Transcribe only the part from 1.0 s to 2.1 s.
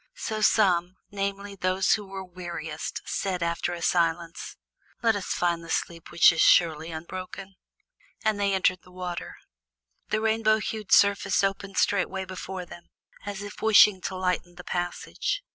namely, those who